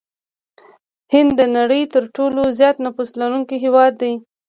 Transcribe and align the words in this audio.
هند 1.13 1.31
د 1.39 1.41
نړۍ 1.57 1.81
ترټولو 1.95 2.41
زيات 2.59 2.75
نفوس 2.85 3.09
لرونکي 3.21 3.55
هېواد 3.65 3.93
دي. 4.01 4.13